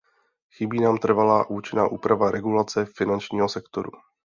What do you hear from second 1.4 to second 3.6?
a účinná úprava regulace finančního